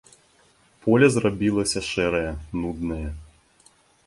Поле 0.85 1.07
зрабілася 1.15 1.79
шэрае, 1.91 2.31
нуднае. 2.63 3.05